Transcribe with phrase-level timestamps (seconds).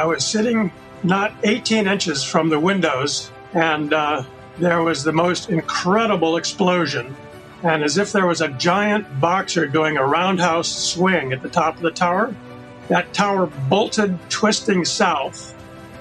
[0.00, 4.22] I was sitting not 18 inches from the windows, and uh,
[4.56, 7.14] there was the most incredible explosion.
[7.62, 11.76] And as if there was a giant boxer doing a roundhouse swing at the top
[11.76, 12.34] of the tower,
[12.88, 15.54] that tower bolted, twisting south.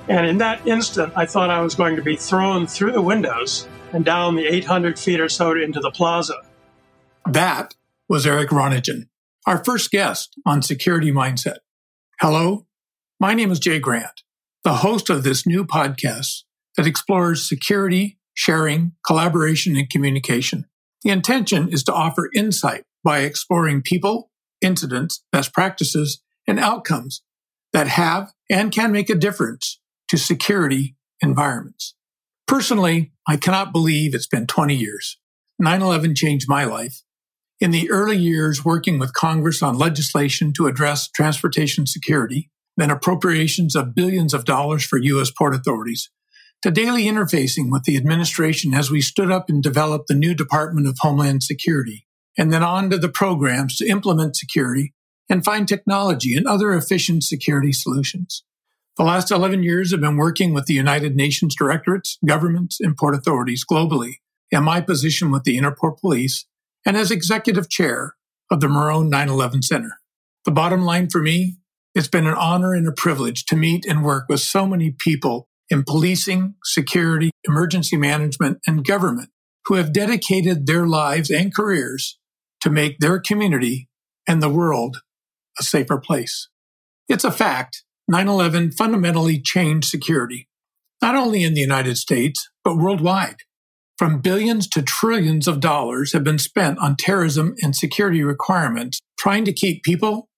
[0.07, 3.67] And in that instant, I thought I was going to be thrown through the windows
[3.91, 6.35] and down the 800 feet or so into the plaza.
[7.29, 7.75] That
[8.07, 9.09] was Eric Ronigen,
[9.45, 11.57] our first guest on Security Mindset.
[12.21, 12.65] Hello,
[13.21, 14.23] my name is Jay Grant,
[14.63, 16.43] the host of this new podcast
[16.77, 20.65] that explores security, sharing, collaboration, and communication.
[21.03, 27.21] The intention is to offer insight by exploring people, incidents, best practices, and outcomes
[27.73, 31.95] that have and can make a difference to security environments.
[32.47, 35.17] Personally, I cannot believe it's been 20 years.
[35.59, 37.01] 9 11 changed my life.
[37.59, 42.49] In the early years working with Congress on legislation to address transportation security,
[42.81, 45.31] then appropriations of billions of dollars for U.S.
[45.31, 46.09] port authorities,
[46.61, 50.87] to daily interfacing with the administration as we stood up and developed the new Department
[50.87, 52.05] of Homeland Security,
[52.37, 54.93] and then on to the programs to implement security
[55.29, 58.43] and find technology and other efficient security solutions.
[58.97, 63.15] The last 11 years have been working with the United Nations directorates, governments, and port
[63.15, 64.15] authorities globally,
[64.51, 66.45] and my position with the Interport Police,
[66.85, 68.15] and as executive chair
[68.51, 69.99] of the Morrone 9-11 Center.
[70.43, 71.57] The bottom line for me,
[71.99, 75.49] it's been an honor and a privilege to meet and work with so many people
[75.69, 79.27] in policing, security, emergency management, and government
[79.65, 82.17] who have dedicated their lives and careers
[82.61, 83.89] to make their community
[84.25, 85.01] and the world
[85.59, 86.47] a safer place.
[87.09, 90.47] It's a fact 9 11 fundamentally changed security,
[91.01, 93.39] not only in the United States, but worldwide.
[93.97, 99.43] From billions to trillions of dollars have been spent on terrorism and security requirements, trying
[99.43, 100.28] to keep people,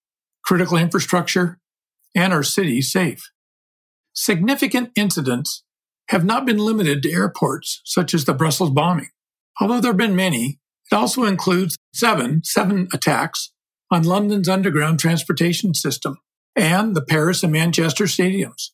[0.44, 1.58] critical infrastructure,
[2.14, 3.30] and our cities safe.
[4.14, 5.64] Significant incidents
[6.08, 9.08] have not been limited to airports, such as the Brussels bombing.
[9.60, 10.58] Although there have been many,
[10.90, 13.52] it also includes seven, seven attacks
[13.90, 16.18] on London's underground transportation system
[16.54, 18.70] and the Paris and Manchester stadiums,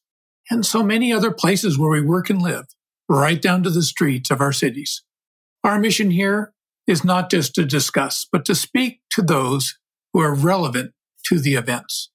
[0.51, 2.65] and so many other places where we work and live,
[3.09, 5.03] right down to the streets of our cities.
[5.63, 6.53] Our mission here
[6.87, 9.79] is not just to discuss, but to speak to those
[10.13, 10.93] who are relevant
[11.29, 12.11] to the events.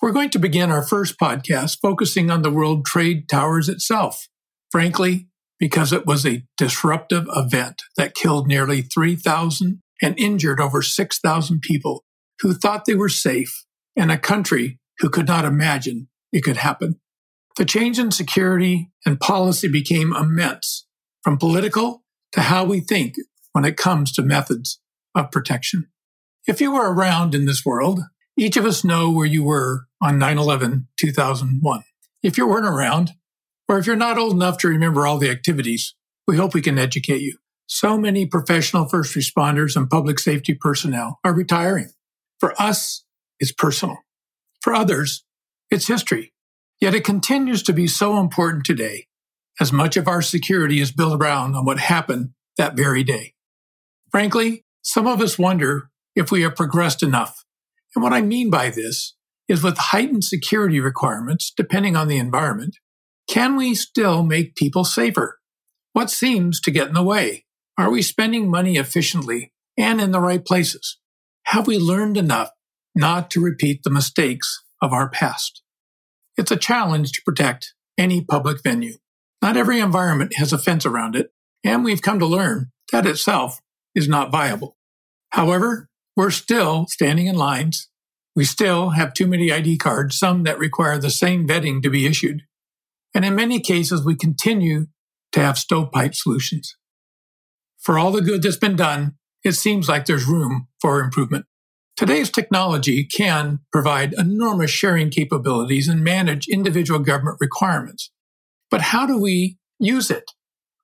[0.00, 4.28] We're going to begin our first podcast focusing on the World Trade Towers itself.
[4.70, 11.60] Frankly, because it was a disruptive event that killed nearly 3,000 and injured over 6,000
[11.60, 12.04] people
[12.40, 13.64] who thought they were safe
[13.96, 17.00] in a country who could not imagine it could happen.
[17.56, 20.86] The change in security and policy became immense,
[21.22, 23.16] from political to how we think
[23.52, 24.80] when it comes to methods
[25.14, 25.88] of protection.
[26.46, 28.00] If you were around in this world,
[28.38, 31.82] each of us know where you were on 9-11, 2001.
[32.22, 33.10] If you weren't around,
[33.68, 35.94] or if you're not old enough to remember all the activities,
[36.26, 37.38] we hope we can educate you.
[37.66, 41.90] So many professional first responders and public safety personnel are retiring.
[42.38, 43.04] For us,
[43.40, 43.98] it's personal.
[44.60, 45.24] For others,
[45.70, 46.32] it's history.
[46.80, 49.08] Yet it continues to be so important today,
[49.60, 53.34] as much of our security is built around on what happened that very day.
[54.12, 57.44] Frankly, some of us wonder if we have progressed enough
[57.94, 59.14] and what I mean by this
[59.48, 62.76] is with heightened security requirements, depending on the environment,
[63.28, 65.38] can we still make people safer?
[65.92, 67.46] What seems to get in the way?
[67.78, 70.98] Are we spending money efficiently and in the right places?
[71.46, 72.50] Have we learned enough
[72.94, 75.62] not to repeat the mistakes of our past?
[76.36, 78.96] It's a challenge to protect any public venue.
[79.40, 81.30] Not every environment has a fence around it,
[81.64, 83.60] and we've come to learn that itself
[83.94, 84.76] is not viable.
[85.30, 85.87] However,
[86.18, 87.88] we're still standing in lines.
[88.34, 92.06] We still have too many ID cards, some that require the same vetting to be
[92.06, 92.42] issued.
[93.14, 94.86] And in many cases, we continue
[95.30, 96.76] to have stovepipe solutions.
[97.78, 99.14] For all the good that's been done,
[99.44, 101.46] it seems like there's room for improvement.
[101.96, 108.10] Today's technology can provide enormous sharing capabilities and manage individual government requirements.
[108.72, 110.32] But how do we use it?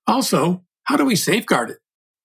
[0.07, 1.79] Also, how do we safeguard it?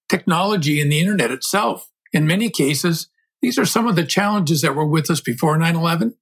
[0.08, 3.08] Technology and the internet itself in many cases,
[3.42, 6.14] these are some of the challenges that were with us before 9 11,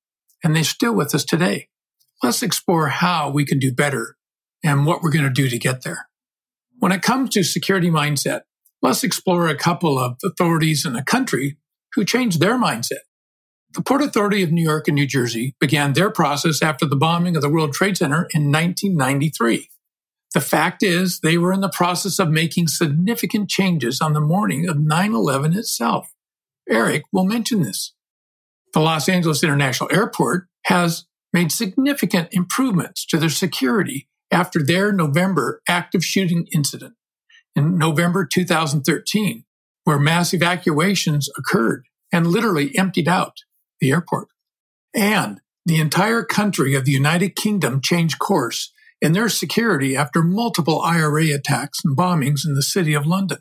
[0.44, 1.68] and they're still with us today.
[2.22, 4.16] Let's explore how we can do better
[4.64, 6.08] and what we're going to do to get there.
[6.78, 8.42] When it comes to security mindset,
[8.82, 11.58] let's explore a couple of authorities in a country
[11.94, 13.04] who changed their mindset.
[13.74, 17.36] The Port Authority of New York and New Jersey began their process after the bombing
[17.36, 19.68] of the World Trade Center in 1993.
[20.34, 24.68] The fact is, they were in the process of making significant changes on the morning
[24.68, 26.12] of 9 11 itself.
[26.68, 27.94] Eric will mention this.
[28.74, 35.62] The Los Angeles International Airport has made significant improvements to their security after their November
[35.66, 36.94] active shooting incident
[37.56, 39.44] in November 2013,
[39.84, 43.38] where mass evacuations occurred and literally emptied out
[43.80, 44.28] the airport.
[44.94, 50.80] And the entire country of the United Kingdom changed course in their security after multiple
[50.80, 53.38] IRA attacks and bombings in the City of London.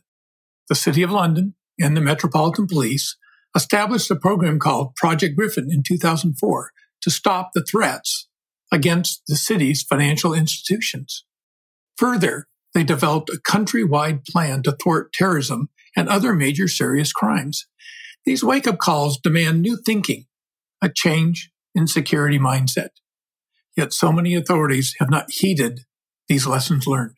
[0.70, 3.18] The City of London and the Metropolitan Police
[3.56, 6.72] established a program called Project Griffin in 2004
[7.02, 8.28] to stop the threats
[8.72, 11.26] against the city's financial institutions.
[11.98, 17.66] Further, they developed a countrywide plan to thwart terrorism and other major serious crimes.
[18.26, 20.26] These wake up calls demand new thinking,
[20.82, 22.90] a change in security mindset.
[23.78, 25.82] Yet so many authorities have not heeded
[26.28, 27.16] these lessons learned.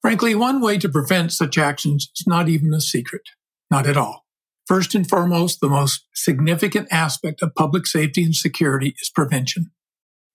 [0.00, 3.22] Frankly, one way to prevent such actions is not even a secret.
[3.70, 4.24] Not at all.
[4.66, 9.72] First and foremost, the most significant aspect of public safety and security is prevention,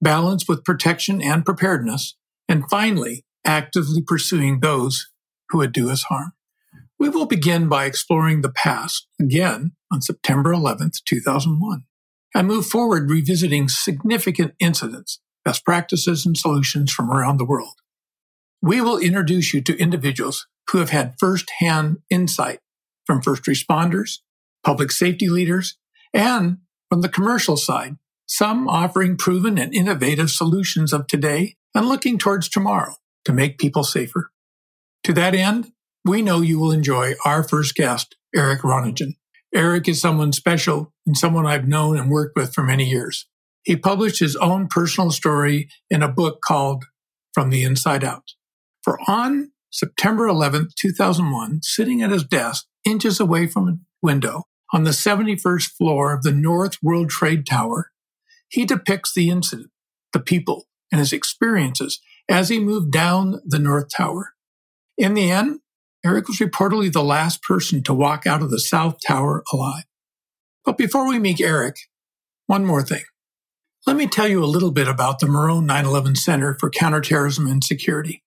[0.02, 2.16] balanced with protection and preparedness,
[2.48, 5.08] and finally, actively pursuing those
[5.50, 6.34] who would do us harm.
[7.00, 11.84] We will begin by exploring the past again on September 11th, 2001,
[12.34, 17.76] and move forward revisiting significant incidents, best practices, and solutions from around the world.
[18.62, 22.60] We will introduce you to individuals who have had firsthand insight
[23.06, 24.20] from first responders,
[24.64, 25.78] public safety leaders,
[26.14, 26.58] and
[26.90, 27.98] from the commercial side,
[28.28, 32.96] some offering proven and innovative solutions of today and looking towards tomorrow
[33.26, 34.32] to make people safer.
[35.04, 35.72] To that end,
[36.04, 39.16] we know you will enjoy our first guest, Eric Ronigen.
[39.54, 43.28] Eric is someone special and someone I've known and worked with for many years.
[43.66, 46.86] He published his own personal story in a book called
[47.34, 48.34] From the Inside Out.
[48.84, 54.84] For on September 11th, 2001, sitting at his desk, inches away from a window on
[54.84, 57.92] the 71st floor of the North World Trade Tower,
[58.48, 59.72] he depicts the incident,
[60.14, 64.34] the people, and his experiences as he moved down the North Tower.
[64.96, 65.60] In the end,
[66.06, 69.86] Eric was reportedly the last person to walk out of the South Tower alive.
[70.64, 71.78] But before we meet Eric,
[72.46, 73.04] one more thing.
[73.88, 77.64] Let me tell you a little bit about the Morrone 9-11 Center for Counterterrorism and
[77.64, 78.24] Security.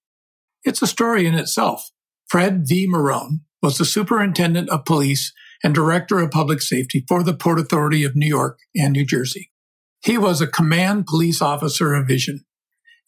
[0.62, 1.90] It's a story in itself.
[2.28, 2.87] Fred V.
[2.87, 5.32] Morrone was the superintendent of police
[5.64, 9.50] and director of public safety for the Port Authority of New York and New Jersey.
[10.00, 12.44] He was a command police officer of vision,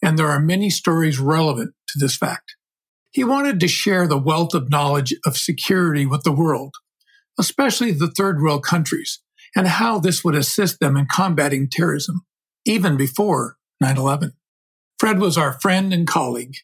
[0.02, 2.56] and there are many stories relevant to this fact.
[3.12, 6.74] He wanted to share the wealth of knowledge of security with the world,
[7.38, 9.20] especially the third world countries,
[9.54, 12.22] and how this would assist them in combating terrorism,
[12.64, 14.32] even before 9 11.
[14.98, 16.56] Fred was our friend and colleague,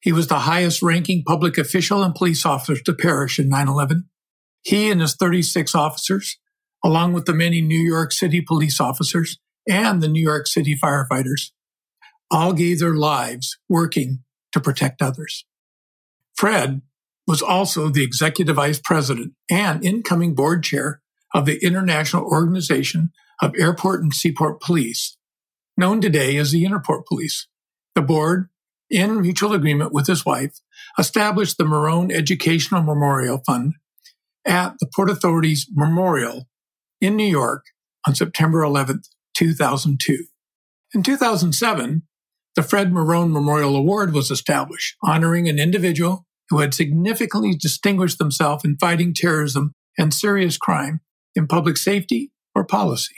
[0.00, 4.08] he was the highest ranking public official and police officer to perish in 9 11.
[4.62, 6.38] He and his 36 officers,
[6.84, 9.38] along with the many New York City police officers
[9.68, 11.50] and the New York City firefighters,
[12.30, 14.20] all gave their lives working
[14.52, 15.44] to protect others.
[16.36, 16.82] Fred
[17.26, 21.00] was also the executive vice president and incoming board chair
[21.34, 25.16] of the International Organization of Airport and Seaport Police,
[25.76, 27.46] known today as the Interport Police.
[27.94, 28.48] The board
[28.90, 30.60] in mutual agreement with his wife,
[30.98, 33.74] established the Morrone Educational Memorial Fund
[34.46, 36.48] at the Port Authority's Memorial
[37.00, 37.66] in New York
[38.06, 39.02] on September 11,
[39.34, 40.24] 2002.
[40.94, 42.02] In 2007,
[42.56, 48.64] the Fred Morrone Memorial Award was established, honoring an individual who had significantly distinguished themselves
[48.64, 51.00] in fighting terrorism and serious crime
[51.34, 53.16] in public safety or policy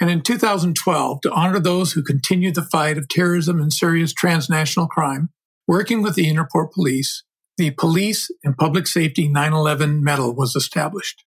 [0.00, 4.88] and in 2012 to honor those who continue the fight of terrorism and serious transnational
[4.88, 5.28] crime,
[5.68, 7.22] working with the Interport Police,
[7.58, 11.24] the Police and Public Safety 9/11 Medal was established.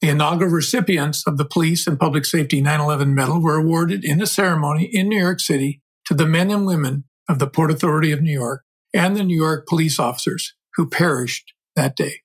[0.00, 4.26] The inaugural recipients of the Police and Public Safety 9/11 Medal were awarded in a
[4.26, 8.22] ceremony in New York City to the men and women of the Port Authority of
[8.22, 12.22] New York and the New York police officers who perished that day.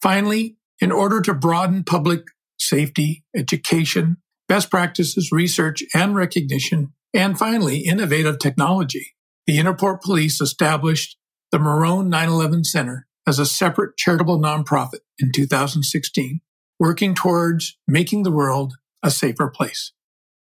[0.00, 2.24] Finally, in order to broaden public
[2.58, 4.16] safety, education,
[4.48, 9.14] best practices, research, and recognition, and finally, innovative technology.
[9.46, 11.16] The Interport Police established
[11.50, 16.40] the Morrone 911 Center as a separate charitable nonprofit in 2016,
[16.78, 19.92] working towards making the world a safer place.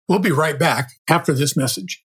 [0.08, 2.04] We'll be right back after this message.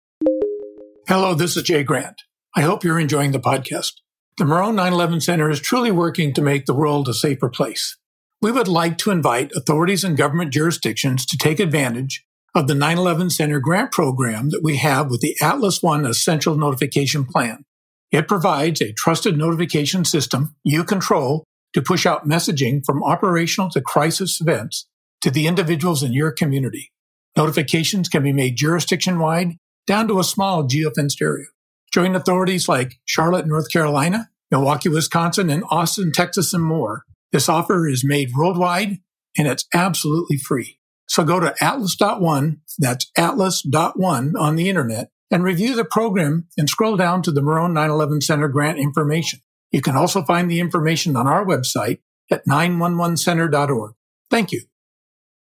[1.07, 2.23] Hello, this is Jay Grant.
[2.55, 3.93] I hope you're enjoying the podcast.
[4.37, 7.97] The Morrone 911 Center is truly working to make the world a safer place.
[8.39, 13.31] We would like to invite authorities and government jurisdictions to take advantage of the 9-11
[13.31, 17.65] Center grant program that we have with the Atlas One Essential Notification Plan.
[18.11, 23.81] It provides a trusted notification system you control to push out messaging from operational to
[23.81, 24.87] crisis events
[25.21, 26.91] to the individuals in your community.
[27.35, 31.47] Notifications can be made jurisdiction wide down to a small geofenced area.
[31.91, 37.03] Join authorities like Charlotte, North Carolina, Milwaukee, Wisconsin, and Austin, Texas, and more.
[37.31, 38.99] This offer is made worldwide
[39.37, 40.79] and it's absolutely free.
[41.07, 46.97] So go to atlas.one, that's atlas.one on the internet, and review the program and scroll
[46.97, 49.41] down to the Morrone 911 Center grant information.
[49.71, 51.99] You can also find the information on our website
[52.31, 53.93] at 911center.org.
[54.29, 54.63] Thank you.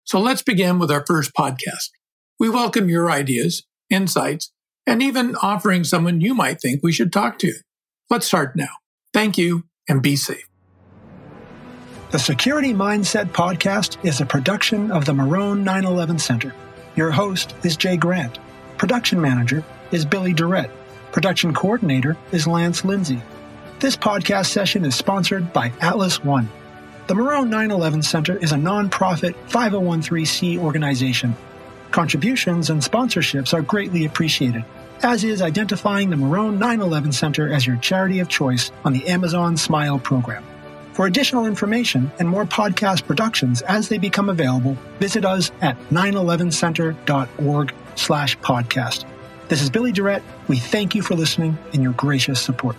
[0.04, 1.90] So let's begin with our first podcast.
[2.38, 4.52] We welcome your ideas, insights,
[4.86, 7.54] and even offering someone you might think we should talk to.
[8.10, 8.68] Let's start now.
[9.14, 10.53] Thank you and be safe.
[12.11, 16.54] The Security Mindset Podcast is a production of the Morrone 911 Center.
[16.94, 18.38] Your host is Jay Grant.
[18.78, 20.70] Production manager is Billy Durrett.
[21.11, 23.20] Production coordinator is Lance Lindsay.
[23.80, 26.49] This podcast session is sponsored by Atlas One.
[27.08, 31.34] The Morrone 911 Center is a nonprofit 501c organization.
[31.90, 34.64] Contributions and sponsorships are greatly appreciated,
[35.02, 39.56] as is identifying the Morrone 911 Center as your charity of choice on the Amazon
[39.56, 40.44] Smile program.
[40.94, 47.74] For additional information and more podcast productions as they become available, visit us at 911center.org
[47.96, 49.04] slash podcast.
[49.48, 50.22] This is Billy Durrett.
[50.46, 52.76] We thank you for listening and your gracious support.